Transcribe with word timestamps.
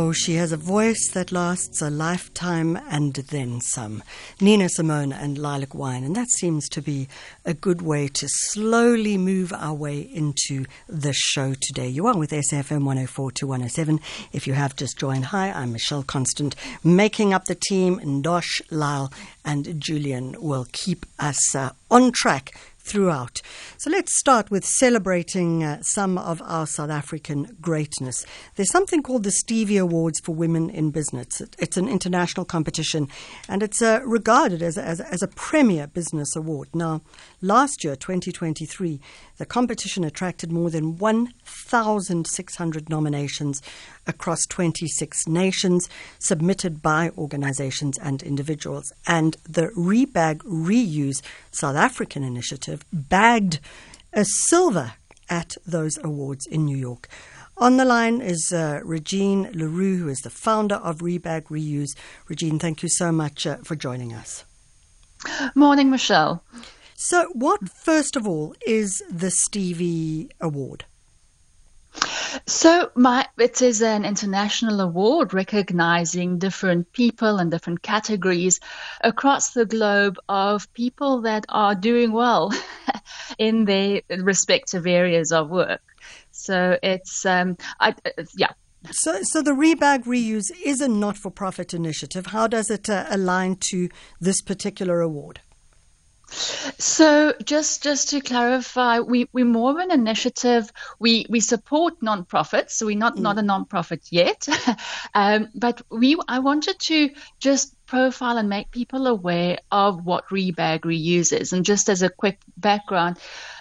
Oh, 0.00 0.12
she 0.12 0.34
has 0.34 0.52
a 0.52 0.56
voice 0.56 1.10
that 1.12 1.32
lasts 1.32 1.82
a 1.82 1.90
lifetime 1.90 2.76
and 2.88 3.14
then 3.14 3.60
some. 3.60 4.04
Nina 4.40 4.68
Simone 4.68 5.12
and 5.12 5.36
Lilac 5.36 5.74
Wine, 5.74 6.04
and 6.04 6.14
that 6.14 6.30
seems 6.30 6.68
to 6.68 6.80
be 6.80 7.08
a 7.44 7.52
good 7.52 7.82
way 7.82 8.06
to 8.06 8.28
slowly 8.28 9.18
move 9.18 9.52
our 9.52 9.74
way 9.74 9.98
into 9.98 10.66
the 10.88 11.12
show 11.12 11.52
today. 11.60 11.88
You 11.88 12.06
are 12.06 12.16
with 12.16 12.30
SFM 12.30 12.84
104 12.84 13.32
to 13.32 13.46
107. 13.48 13.98
If 14.32 14.46
you 14.46 14.52
have 14.52 14.76
just 14.76 14.98
joined, 14.98 15.24
hi, 15.24 15.50
I'm 15.50 15.72
Michelle 15.72 16.04
Constant, 16.04 16.54
making 16.84 17.34
up 17.34 17.46
the 17.46 17.56
team. 17.56 17.98
Ndosh, 17.98 18.62
Lyle, 18.70 19.12
and 19.44 19.80
Julian 19.80 20.36
will 20.40 20.68
keep 20.70 21.06
us 21.18 21.56
uh, 21.56 21.72
on 21.90 22.12
track 22.12 22.52
throughout. 22.88 23.42
So 23.76 23.90
let's 23.90 24.18
start 24.18 24.50
with 24.50 24.64
celebrating 24.64 25.62
uh, 25.62 25.82
some 25.82 26.18
of 26.18 26.42
our 26.44 26.66
South 26.66 26.90
African 26.90 27.56
greatness. 27.60 28.24
There's 28.56 28.70
something 28.70 29.02
called 29.02 29.22
the 29.22 29.30
Stevie 29.30 29.76
Awards 29.76 30.20
for 30.20 30.34
Women 30.34 30.70
in 30.70 30.90
Business. 30.90 31.42
It's 31.58 31.76
an 31.76 31.88
international 31.88 32.46
competition 32.46 33.08
and 33.48 33.62
it's 33.62 33.82
uh, 33.82 34.00
regarded 34.04 34.62
as 34.62 34.76
a, 34.76 34.82
as, 34.82 35.00
as 35.00 35.22
a 35.22 35.28
premier 35.28 35.86
business 35.86 36.34
award. 36.34 36.68
Now, 36.74 37.02
last 37.42 37.84
year, 37.84 37.94
2023, 37.94 39.00
the 39.38 39.46
competition 39.46 40.04
attracted 40.04 40.52
more 40.52 40.70
than 40.70 40.98
1,600 40.98 42.88
nominations 42.88 43.62
across 44.06 44.46
26 44.46 45.26
nations 45.26 45.88
submitted 46.18 46.82
by 46.82 47.10
organizations 47.16 47.98
and 47.98 48.22
individuals. 48.22 48.92
And 49.06 49.36
the 49.48 49.68
Rebag 49.76 50.38
Reuse 50.38 51.22
South 51.50 51.76
African 51.76 52.22
initiative 52.22 52.84
bagged 52.92 53.60
a 54.12 54.24
silver 54.24 54.94
at 55.30 55.56
those 55.66 55.98
awards 56.02 56.46
in 56.46 56.64
New 56.64 56.76
York. 56.76 57.08
On 57.56 57.76
the 57.76 57.84
line 57.84 58.20
is 58.20 58.52
uh, 58.52 58.80
Regine 58.84 59.50
Leroux, 59.52 59.96
who 59.96 60.08
is 60.08 60.20
the 60.20 60.30
founder 60.30 60.76
of 60.76 60.98
Rebag 60.98 61.44
Reuse. 61.44 61.96
Regine, 62.28 62.58
thank 62.58 62.82
you 62.82 62.88
so 62.88 63.10
much 63.10 63.46
uh, 63.46 63.56
for 63.64 63.74
joining 63.74 64.14
us. 64.14 64.44
Morning, 65.56 65.90
Michelle. 65.90 66.42
So, 67.00 67.28
what, 67.32 67.68
first 67.68 68.16
of 68.16 68.26
all, 68.26 68.56
is 68.66 69.04
the 69.08 69.30
Stevie 69.30 70.30
Award? 70.40 70.84
So, 72.44 72.90
my 72.96 73.24
it 73.38 73.62
is 73.62 73.82
an 73.82 74.04
international 74.04 74.80
award 74.80 75.32
recognizing 75.32 76.40
different 76.40 76.92
people 76.92 77.38
and 77.38 77.52
different 77.52 77.82
categories 77.82 78.58
across 79.00 79.50
the 79.50 79.64
globe 79.64 80.18
of 80.28 80.72
people 80.74 81.20
that 81.20 81.46
are 81.50 81.76
doing 81.76 82.10
well 82.10 82.52
in 83.38 83.64
their 83.64 84.02
respective 84.10 84.84
areas 84.84 85.30
of 85.30 85.50
work. 85.50 85.82
So 86.32 86.80
it's 86.82 87.24
um, 87.24 87.58
I, 87.78 87.94
yeah. 88.36 88.50
So, 88.90 89.22
so 89.22 89.40
the 89.40 89.52
Rebag 89.52 90.02
Reuse 90.04 90.50
is 90.64 90.80
a 90.80 90.88
not-for-profit 90.88 91.74
initiative. 91.74 92.26
How 92.26 92.48
does 92.48 92.72
it 92.72 92.90
uh, 92.90 93.06
align 93.08 93.54
to 93.70 93.88
this 94.20 94.42
particular 94.42 95.00
award? 95.00 95.40
So 96.78 97.34
just 97.44 97.82
just 97.82 98.10
to 98.10 98.20
clarify, 98.20 99.00
we 99.00 99.28
we're 99.32 99.44
more 99.44 99.70
of 99.70 99.76
an 99.76 99.90
initiative. 99.90 100.70
We 100.98 101.26
we 101.28 101.40
support 101.40 102.00
nonprofits, 102.00 102.70
so 102.70 102.86
we're 102.86 102.96
not 102.96 103.16
mm. 103.16 103.20
not 103.20 103.38
a 103.38 103.42
nonprofit 103.42 104.06
yet, 104.10 104.46
um, 105.14 105.48
but 105.54 105.82
we 105.90 106.16
I 106.28 106.38
wanted 106.40 106.78
to 106.78 107.10
just 107.38 107.74
profile 107.86 108.36
and 108.36 108.48
make 108.48 108.70
people 108.70 109.06
aware 109.06 109.58
of 109.72 110.04
what 110.04 110.28
Rebag 110.28 110.80
reuses. 110.80 111.52
And 111.52 111.64
just 111.64 111.88
as 111.88 112.02
a 112.02 112.10
quick 112.10 112.38
background, 112.56 113.18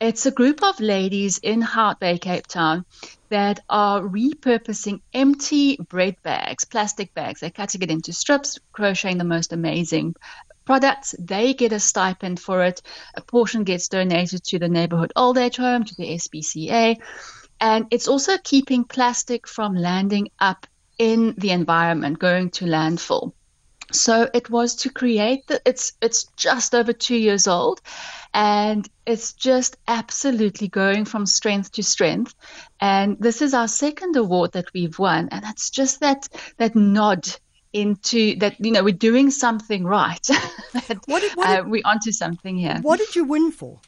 it's 0.00 0.26
a 0.26 0.30
group 0.30 0.62
of 0.62 0.80
ladies 0.80 1.38
in 1.38 1.60
Hout 1.60 2.00
Bay, 2.00 2.18
Cape 2.18 2.46
Town, 2.46 2.84
that 3.30 3.60
are 3.68 4.00
repurposing 4.00 5.00
empty 5.12 5.76
bread 5.76 6.16
bags, 6.22 6.64
plastic 6.64 7.14
bags. 7.14 7.40
They're 7.40 7.50
cutting 7.50 7.82
it 7.82 7.90
into 7.90 8.12
strips, 8.12 8.58
crocheting 8.72 9.18
the 9.18 9.24
most 9.24 9.52
amazing 9.52 10.14
products. 10.68 11.14
They 11.18 11.54
get 11.54 11.72
a 11.72 11.80
stipend 11.80 12.38
for 12.38 12.62
it. 12.62 12.82
A 13.14 13.22
portion 13.22 13.64
gets 13.64 13.88
donated 13.88 14.44
to 14.44 14.58
the 14.58 14.68
neighborhood 14.68 15.14
old 15.16 15.38
age 15.38 15.56
home, 15.56 15.82
to 15.84 15.94
the 15.94 16.08
SPCA. 16.22 16.98
And 17.58 17.86
it's 17.90 18.06
also 18.06 18.36
keeping 18.36 18.84
plastic 18.84 19.48
from 19.48 19.74
landing 19.74 20.28
up 20.38 20.66
in 20.98 21.34
the 21.38 21.52
environment, 21.52 22.18
going 22.18 22.50
to 22.50 22.66
landfill. 22.66 23.32
So 23.92 24.28
it 24.34 24.50
was 24.50 24.74
to 24.82 24.90
create 24.90 25.46
the, 25.46 25.62
it's 25.64 25.94
it's 26.02 26.24
just 26.36 26.74
over 26.74 26.92
two 26.92 27.16
years 27.16 27.48
old 27.48 27.80
and 28.34 28.86
it's 29.06 29.32
just 29.32 29.78
absolutely 29.86 30.68
going 30.68 31.06
from 31.06 31.24
strength 31.24 31.72
to 31.72 31.82
strength. 31.82 32.34
And 32.78 33.16
this 33.18 33.40
is 33.40 33.54
our 33.54 33.68
second 33.68 34.16
award 34.16 34.52
that 34.52 34.74
we've 34.74 34.98
won. 34.98 35.30
And 35.32 35.46
it's 35.46 35.70
just 35.70 36.00
that 36.00 36.28
that 36.58 36.76
nod 36.76 37.26
into 37.72 38.36
that 38.36 38.56
you 38.64 38.70
know 38.70 38.82
we're 38.82 38.94
doing 38.94 39.30
something 39.30 39.84
right 39.84 40.26
what 41.06 41.22
did, 41.22 41.32
what 41.34 41.46
did, 41.48 41.60
uh, 41.60 41.64
we're 41.66 41.82
onto 41.84 42.12
something 42.12 42.56
here. 42.56 42.78
what 42.82 42.98
did 42.98 43.14
you 43.16 43.24
win 43.24 43.50
for? 43.52 43.80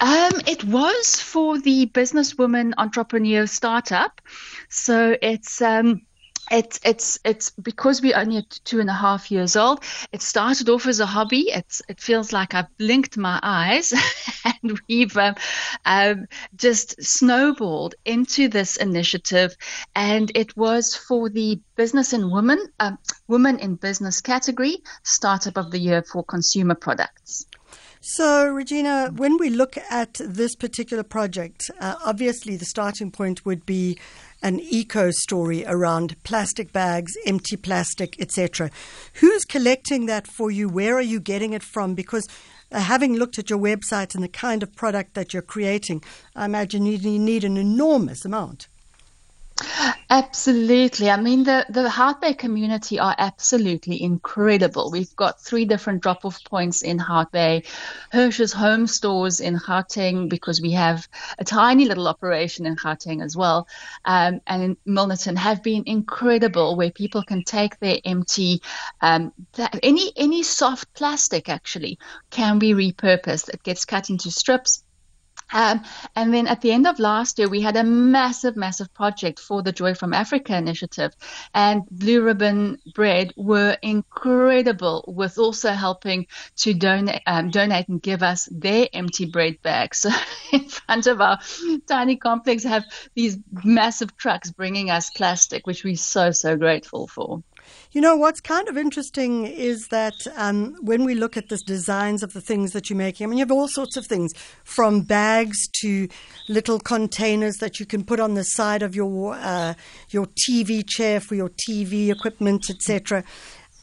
Um, 0.00 0.32
it 0.46 0.64
was 0.64 1.20
for 1.20 1.58
the 1.58 1.86
businesswoman 1.86 2.74
entrepreneur 2.76 3.46
startup. 3.46 4.20
So 4.68 5.16
it's 5.22 5.62
um, 5.62 6.02
it's 6.50 6.80
it's 6.84 7.18
it's 7.24 7.50
because 7.50 8.02
we're 8.02 8.16
only 8.16 8.42
two 8.64 8.80
and 8.80 8.90
a 8.90 8.94
half 8.94 9.30
years 9.30 9.56
old. 9.56 9.84
It 10.12 10.20
started 10.20 10.68
off 10.68 10.86
as 10.86 11.00
a 11.00 11.06
hobby. 11.06 11.50
It's 11.50 11.80
it 11.88 12.00
feels 12.00 12.32
like 12.32 12.54
I've 12.54 12.76
blinked 12.76 13.16
my 13.16 13.38
eyes, 13.42 13.92
and 14.62 14.80
we've 14.88 15.16
um, 15.16 15.36
um, 15.84 16.26
just 16.56 17.02
snowballed 17.02 17.94
into 18.04 18.48
this 18.48 18.76
initiative. 18.76 19.56
And 19.94 20.30
it 20.34 20.56
was 20.56 20.96
for 20.96 21.28
the 21.28 21.60
business 21.76 22.12
and 22.12 22.30
women 22.30 22.58
um, 22.80 22.98
women 23.28 23.58
in 23.60 23.76
business 23.76 24.20
category 24.20 24.82
startup 25.04 25.56
of 25.56 25.70
the 25.70 25.78
year 25.78 26.02
for 26.02 26.24
consumer 26.24 26.74
products. 26.74 27.46
So, 28.02 28.48
Regina, 28.48 29.12
when 29.14 29.36
we 29.36 29.50
look 29.50 29.76
at 29.90 30.14
this 30.14 30.56
particular 30.56 31.02
project, 31.02 31.70
uh, 31.82 31.96
obviously 32.02 32.56
the 32.56 32.64
starting 32.64 33.10
point 33.10 33.44
would 33.44 33.66
be 33.66 33.98
an 34.42 34.58
eco 34.58 35.10
story 35.10 35.66
around 35.66 36.16
plastic 36.24 36.72
bags, 36.72 37.12
empty 37.26 37.58
plastic, 37.58 38.18
etc. 38.18 38.70
Who's 39.16 39.44
collecting 39.44 40.06
that 40.06 40.26
for 40.26 40.50
you? 40.50 40.66
Where 40.66 40.96
are 40.96 41.02
you 41.02 41.20
getting 41.20 41.52
it 41.52 41.62
from? 41.62 41.94
Because 41.94 42.26
uh, 42.72 42.80
having 42.80 43.16
looked 43.16 43.38
at 43.38 43.50
your 43.50 43.58
website 43.58 44.14
and 44.14 44.24
the 44.24 44.28
kind 44.28 44.62
of 44.62 44.74
product 44.74 45.12
that 45.12 45.34
you're 45.34 45.42
creating, 45.42 46.02
I 46.34 46.46
imagine 46.46 46.86
you 46.86 47.18
need 47.18 47.44
an 47.44 47.58
enormous 47.58 48.24
amount. 48.24 48.68
Absolutely. 50.10 51.08
I 51.08 51.20
mean, 51.20 51.44
the, 51.44 51.64
the 51.68 51.88
Hout 51.88 52.20
Bay 52.20 52.34
community 52.34 52.98
are 52.98 53.14
absolutely 53.16 54.02
incredible. 54.02 54.90
We've 54.90 55.14
got 55.14 55.40
three 55.40 55.64
different 55.64 56.02
drop 56.02 56.24
off 56.24 56.42
points 56.44 56.82
in 56.82 56.98
Hout 56.98 57.30
Bay, 57.30 57.62
Hirsch's 58.12 58.52
home 58.52 58.86
stores 58.86 59.40
in 59.40 59.56
Gauteng, 59.56 60.28
because 60.28 60.60
we 60.60 60.72
have 60.72 61.06
a 61.38 61.44
tiny 61.44 61.84
little 61.84 62.08
operation 62.08 62.66
in 62.66 62.76
Gauteng 62.76 63.22
as 63.22 63.36
well, 63.36 63.68
um, 64.04 64.40
and 64.46 64.62
in 64.62 64.76
Milnerton 64.86 65.36
have 65.36 65.62
been 65.62 65.84
incredible 65.86 66.76
where 66.76 66.90
people 66.90 67.22
can 67.22 67.44
take 67.44 67.78
their 67.78 67.98
empty, 68.04 68.62
um, 69.00 69.32
any, 69.82 70.12
any 70.16 70.42
soft 70.42 70.92
plastic 70.94 71.48
actually 71.48 71.98
can 72.30 72.58
be 72.58 72.74
repurposed. 72.74 73.48
It 73.48 73.62
gets 73.62 73.84
cut 73.84 74.10
into 74.10 74.30
strips 74.30 74.82
um, 75.52 75.82
and 76.16 76.32
then 76.32 76.46
at 76.46 76.60
the 76.60 76.72
end 76.72 76.86
of 76.86 76.98
last 76.98 77.38
year, 77.38 77.48
we 77.48 77.60
had 77.60 77.76
a 77.76 77.84
massive, 77.84 78.56
massive 78.56 78.92
project 78.94 79.38
for 79.40 79.62
the 79.62 79.72
Joy 79.72 79.94
from 79.94 80.12
Africa 80.12 80.56
initiative. 80.56 81.14
And 81.54 81.82
Blue 81.90 82.22
Ribbon 82.22 82.78
Bread 82.94 83.32
were 83.36 83.76
incredible 83.82 85.04
with 85.08 85.38
also 85.38 85.72
helping 85.72 86.26
to 86.56 86.74
donate, 86.74 87.22
um, 87.26 87.50
donate 87.50 87.88
and 87.88 88.00
give 88.00 88.22
us 88.22 88.48
their 88.50 88.88
empty 88.92 89.26
bread 89.26 89.60
bags. 89.62 90.06
So 90.50 90.56
in 90.56 90.68
front 90.68 91.06
of 91.06 91.20
our 91.20 91.38
tiny 91.86 92.16
complex, 92.16 92.64
have 92.64 92.84
these 93.14 93.38
massive 93.62 94.16
trucks 94.16 94.50
bringing 94.50 94.90
us 94.90 95.10
plastic, 95.10 95.66
which 95.66 95.84
we're 95.84 95.96
so, 95.96 96.30
so 96.30 96.56
grateful 96.56 97.06
for. 97.06 97.42
You 97.92 98.00
know, 98.00 98.16
what's 98.16 98.40
kind 98.40 98.68
of 98.68 98.76
interesting 98.76 99.46
is 99.46 99.88
that 99.88 100.14
um, 100.36 100.76
when 100.80 101.04
we 101.04 101.14
look 101.14 101.36
at 101.36 101.48
the 101.48 101.58
designs 101.58 102.22
of 102.22 102.32
the 102.32 102.40
things 102.40 102.72
that 102.72 102.88
you're 102.88 102.96
making, 102.96 103.24
I 103.24 103.28
mean, 103.28 103.38
you 103.38 103.42
have 103.42 103.50
all 103.50 103.68
sorts 103.68 103.96
of 103.96 104.06
things 104.06 104.32
from 104.64 105.02
bags 105.02 105.68
to 105.80 106.08
little 106.48 106.78
containers 106.78 107.56
that 107.56 107.80
you 107.80 107.86
can 107.86 108.04
put 108.04 108.20
on 108.20 108.34
the 108.34 108.44
side 108.44 108.82
of 108.82 108.94
your 108.94 109.34
uh, 109.34 109.74
your 110.10 110.26
TV 110.48 110.86
chair 110.86 111.20
for 111.20 111.34
your 111.34 111.50
TV 111.50 112.10
equipment, 112.10 112.70
etc. 112.70 113.24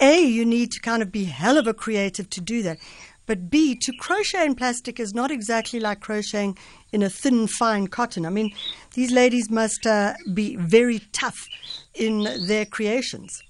A, 0.00 0.20
you 0.20 0.44
need 0.44 0.70
to 0.72 0.80
kind 0.80 1.02
of 1.02 1.12
be 1.12 1.24
hell 1.24 1.56
of 1.56 1.66
a 1.66 1.74
creative 1.74 2.28
to 2.30 2.40
do 2.40 2.62
that. 2.62 2.78
But 3.26 3.48
B, 3.48 3.74
to 3.74 3.92
crochet 3.98 4.44
in 4.44 4.54
plastic 4.54 5.00
is 5.00 5.14
not 5.14 5.30
exactly 5.30 5.80
like 5.80 6.00
crocheting 6.00 6.58
in 6.92 7.02
a 7.02 7.08
thin, 7.08 7.46
fine 7.46 7.86
cotton. 7.86 8.26
I 8.26 8.30
mean, 8.30 8.52
these 8.94 9.12
ladies 9.12 9.50
must 9.50 9.86
uh, 9.86 10.14
be 10.34 10.56
very 10.56 11.00
tough 11.12 11.46
in 11.94 12.28
their 12.46 12.66
creations. 12.66 13.42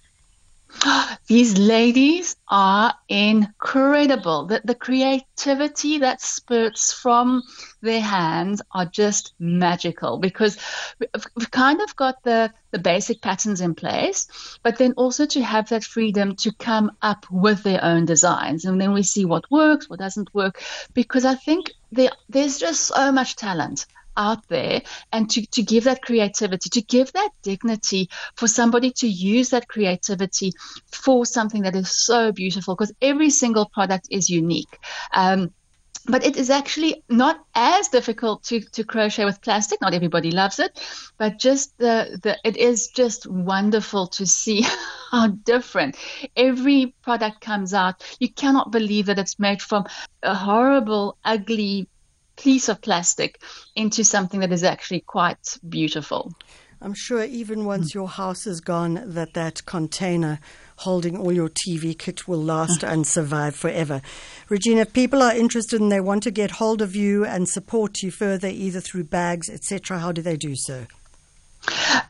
These 1.26 1.56
ladies 1.56 2.36
are 2.48 2.94
incredible. 3.08 4.46
The, 4.46 4.60
the 4.64 4.74
creativity 4.74 5.98
that 5.98 6.20
spurts 6.20 6.92
from 6.92 7.42
their 7.80 8.00
hands 8.00 8.60
are 8.72 8.84
just 8.84 9.32
magical 9.38 10.18
because 10.18 10.58
we've 11.00 11.50
kind 11.50 11.80
of 11.80 11.96
got 11.96 12.22
the, 12.24 12.52
the 12.72 12.78
basic 12.78 13.22
patterns 13.22 13.62
in 13.62 13.74
place, 13.74 14.28
but 14.62 14.76
then 14.76 14.92
also 14.98 15.24
to 15.26 15.42
have 15.42 15.70
that 15.70 15.84
freedom 15.84 16.36
to 16.36 16.52
come 16.52 16.92
up 17.00 17.24
with 17.30 17.62
their 17.62 17.82
own 17.82 18.04
designs. 18.04 18.66
And 18.66 18.78
then 18.78 18.92
we 18.92 19.02
see 19.02 19.24
what 19.24 19.50
works, 19.50 19.88
what 19.88 20.00
doesn't 20.00 20.34
work, 20.34 20.62
because 20.92 21.24
I 21.24 21.36
think 21.36 21.72
there, 21.92 22.10
there's 22.28 22.58
just 22.58 22.82
so 22.82 23.12
much 23.12 23.36
talent 23.36 23.86
out 24.16 24.46
there 24.48 24.82
and 25.12 25.30
to, 25.30 25.46
to 25.46 25.62
give 25.62 25.84
that 25.84 26.02
creativity, 26.02 26.68
to 26.70 26.82
give 26.82 27.12
that 27.12 27.30
dignity 27.42 28.08
for 28.36 28.46
somebody 28.48 28.90
to 28.92 29.08
use 29.08 29.50
that 29.50 29.68
creativity 29.68 30.52
for 30.90 31.26
something 31.26 31.62
that 31.62 31.76
is 31.76 31.90
so 31.90 32.32
beautiful 32.32 32.74
because 32.74 32.92
every 33.02 33.30
single 33.30 33.68
product 33.68 34.08
is 34.10 34.30
unique. 34.30 34.78
Um, 35.12 35.52
but 36.06 36.24
it 36.24 36.36
is 36.36 36.50
actually 36.50 37.02
not 37.08 37.40
as 37.54 37.88
difficult 37.88 38.42
to, 38.44 38.60
to 38.60 38.84
crochet 38.84 39.24
with 39.24 39.40
plastic. 39.40 39.80
Not 39.80 39.94
everybody 39.94 40.30
loves 40.30 40.58
it, 40.58 40.78
but 41.16 41.38
just 41.38 41.76
the, 41.78 42.18
the 42.22 42.38
it 42.44 42.56
is 42.56 42.88
just 42.88 43.26
wonderful 43.26 44.08
to 44.08 44.26
see 44.26 44.66
how 45.10 45.28
different 45.28 45.96
every 46.36 46.94
product 47.02 47.40
comes 47.40 47.72
out. 47.72 48.04
You 48.20 48.30
cannot 48.30 48.70
believe 48.70 49.06
that 49.06 49.18
it's 49.18 49.38
made 49.38 49.62
from 49.62 49.86
a 50.22 50.34
horrible, 50.34 51.16
ugly 51.24 51.88
piece 52.36 52.68
of 52.68 52.80
plastic 52.80 53.40
into 53.74 54.04
something 54.04 54.40
that 54.40 54.52
is 54.52 54.64
actually 54.64 55.00
quite 55.00 55.58
beautiful. 55.68 56.32
I'm 56.80 56.94
sure 56.94 57.24
even 57.24 57.64
once 57.64 57.94
your 57.94 58.08
house 58.08 58.46
is 58.46 58.60
gone, 58.60 59.00
that 59.06 59.32
that 59.32 59.64
container 59.64 60.38
holding 60.76 61.16
all 61.16 61.32
your 61.32 61.48
TV 61.48 61.98
kit 61.98 62.28
will 62.28 62.42
last 62.42 62.82
and 62.84 63.06
survive 63.06 63.56
forever. 63.56 64.02
Regina, 64.48 64.82
if 64.82 64.92
people 64.92 65.22
are 65.22 65.34
interested 65.34 65.80
and 65.80 65.90
they 65.90 66.00
want 66.00 66.22
to 66.24 66.30
get 66.30 66.50
hold 66.50 66.82
of 66.82 66.94
you 66.94 67.24
and 67.24 67.48
support 67.48 68.02
you 68.02 68.10
further, 68.10 68.48
either 68.48 68.80
through 68.80 69.04
bags, 69.04 69.48
etc., 69.48 69.98
how 69.98 70.12
do 70.12 70.20
they 70.20 70.36
do 70.36 70.54
so? 70.54 70.86